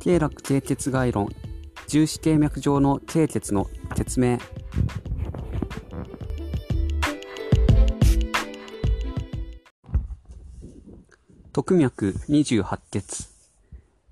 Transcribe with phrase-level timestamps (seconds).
[0.00, 1.28] 経絡低血概論。
[1.88, 3.66] 重視経脈上の経血の
[3.96, 4.38] 説明
[11.52, 13.37] 特脈28血。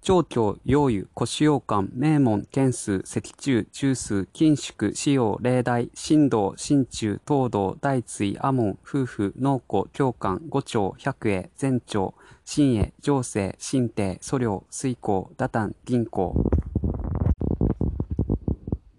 [0.06, 12.14] 長教、陽油、腰陽間、名門、剣数、脊柱、中枢、金縮、使用、霊大、神道、心中、東道、大椎、阿門、夫婦、農庫、教官、五丁、百栄、前長、
[12.44, 16.32] 新栄、上世、新帝、素量、水耕、打炭、銀行。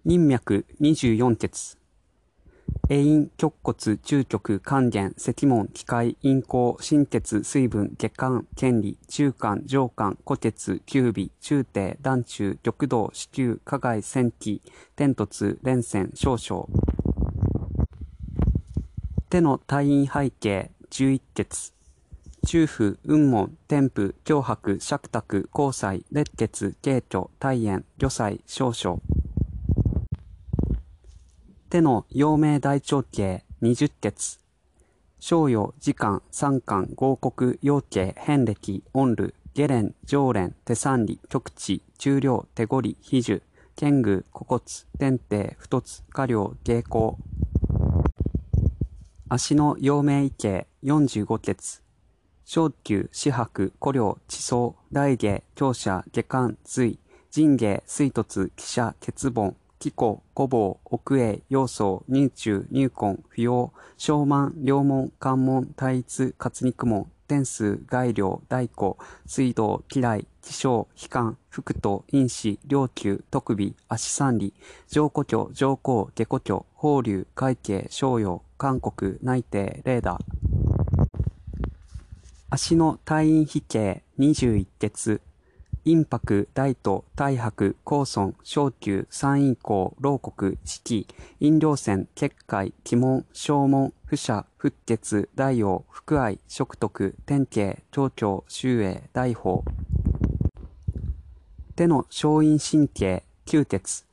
[0.02, 1.77] 任脈24血。
[2.90, 14.62] 栄陰、極骨、中極、還元、赤門、機械、陰行、心鉄、水分、血管、権利、中間、上間、虎鉄、九尾、中帝、団中、玉道、子宮、加害、戦記、
[14.96, 16.66] 天突、連戦、少々。
[19.28, 21.74] 手の退院背景、十一血。
[22.46, 29.17] 中府、雲門、天府、脅迫、釈卓、交際、列血、慶挙、大炎、魚祭、少々。
[31.70, 34.38] 手の陽明大腸径二十血。
[35.20, 43.42] 商用、時間、三巻、合国、陽径、変歴、温ル、下連、上連、手三里、極地、中量、手ごり、比重、
[43.76, 44.62] 剣具、古骨、
[44.98, 47.18] 天帝、太つ、下量、芸行。
[49.28, 51.82] 足の陽明異形四十五血。
[52.46, 56.98] 小球、四白、古領、地層、大芸、強者、下巻、髄、
[57.30, 74.52] 人芸、水突、汽車、欠盆、気候、古房、奥営、要素、入中、入根、不要、小満、両門、関門、対一、活肉門、天数、外量、大古、水道、嫌い、気象、悲観、福と、因子、両球、特備、足三里、
[74.88, 80.48] 上古居、上皇、下古居、法流、会計、商用、韓国、内定、レーダー。
[82.50, 85.20] 足の退院比形、二十一鉄、
[85.88, 91.06] 陰白、大都、大白、高村、小宮、山陰公、老国、四季、
[91.40, 99.62] 陰量線、結界、鬼門、小門、不赦、復血、大王、福愛、食徳、天慶、長長、周英、大法。
[101.74, 104.04] 手の小陰神経、九鉄。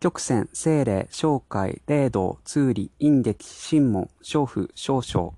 [0.00, 5.34] 曲線、精霊、小海、霊道、通理、陰劇、神門、小府、少々。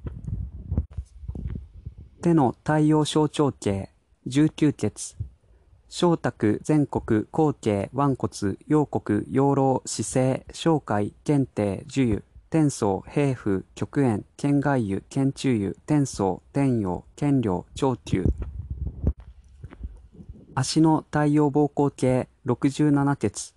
[2.23, 3.89] 手の太陽小長径、
[4.25, 5.17] 十九鉄。
[5.91, 8.29] 小卓、全国、皇帝、万骨、
[8.69, 18.23] 陽国、養老、死生、小海、検定、樹油、天宗、平風、極縁、県外油、県中油、天宗、天陽、県領、長久。
[20.55, 23.55] 足の太陽膀胱系67鉄。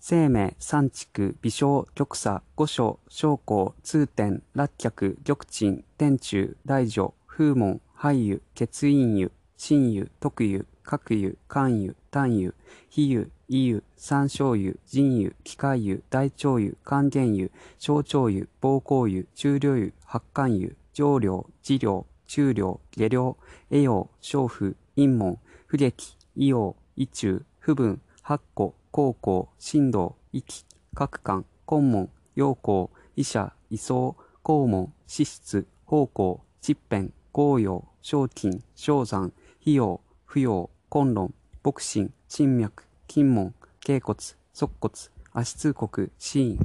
[0.00, 4.90] 生命、三畜、微小、極左、五所、小公、通天、落脚、
[5.24, 12.52] 玉鎮、天中、大女、風門、肺油、血陰油、心油、特油、各油、肝油、胆油、
[12.90, 23.34] 比油、異油、山椒油、人油、機械油、大腸油、還元油、小腸油、膀胱油、中量油、発汗油、上量、治療、中量、下量、
[23.70, 25.92] 栄養、小腹、陰門、不劇、
[26.34, 44.14] 異様、異中、不分、八個、高校、振動、息、各館、根門、陽光、医者、位相、肛門、脂質、方向、疾病、合陽、小筋、小山、費用、不要、根論、牧心、心脈、筋門、頸骨、
[44.54, 44.90] 側骨、
[45.32, 46.58] 足通骨、死因。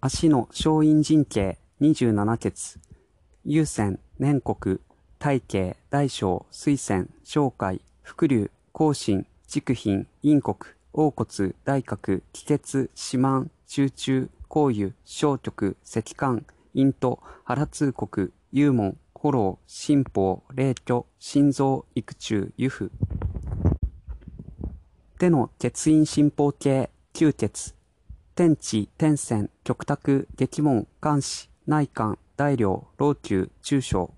[0.00, 2.78] 足の小陰神経27血。
[3.44, 4.80] 優先、年国、
[5.18, 10.56] 体系、大小、水仙、小海、伏流、甲心、軸品、陰国、
[10.92, 16.44] 王骨、大角、気血、四万、集中、甲油、小極、石管、
[16.74, 22.90] 陰と、腹通国、幽門、フォロー、心法、霊居、心臓、育中、油符。
[25.16, 27.72] 手の血陰心法系、吸血。
[28.34, 34.12] 天地、天線、極卓、激門、監視、内観、大量、老朽、中小。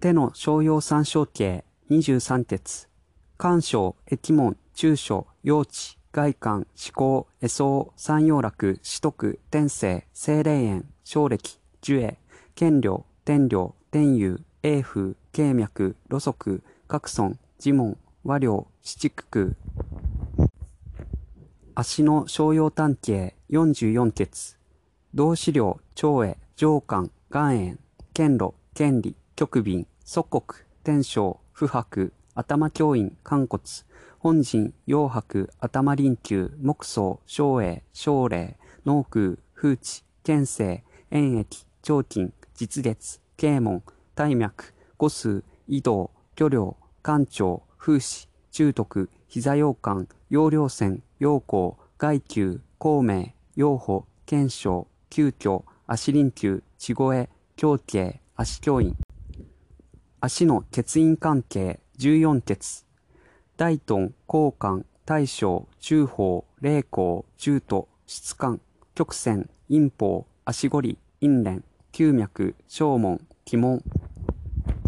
[0.00, 2.88] 手の商用三小形、23鉄。
[3.36, 12.16] 干渉、液門、中小、幼稚、外観、思考、絵相、三葉楽、四徳、天性、精霊園、小暦、樹影、
[12.54, 19.56] 権領、天領、天佑、英風、慶脈、路側、各村、自門、和領、七区。
[21.74, 24.56] 足の商用単形44血。
[25.14, 27.78] 同資料、長栄、上官、岩塩、
[28.12, 30.42] 剣路、権利、極便、祖国、
[30.84, 33.60] 天正、不白、頭教員、肝骨、
[34.20, 43.82] 本人、洋白、頭臨球、木層、小栄、小霊、農空、風地、県政、塩液、長筋、実月、啓門、
[44.14, 44.52] 大脈、
[44.98, 58.94] 五数、移動、漁量、官庁、風刺、中徳、膝羊羹、陽陵線、陽光、外宮、孔明、陽保、賢章、急遽、足臨球、地越、狂慶、足教員。
[60.20, 62.84] 足の欠員関係、14欠。
[63.56, 68.60] 大東、交換、大将、中法、霊光、中途、質感、
[68.94, 73.82] 曲線、陰法、足堀、陰連、九脈、小門、鬼門。